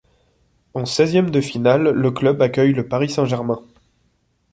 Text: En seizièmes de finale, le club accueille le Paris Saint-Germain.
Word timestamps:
En 0.73 0.85
seizièmes 0.87 1.29
de 1.29 1.41
finale, 1.41 1.89
le 1.91 2.09
club 2.09 2.41
accueille 2.41 2.73
le 2.73 2.87
Paris 2.87 3.11
Saint-Germain. 3.11 3.61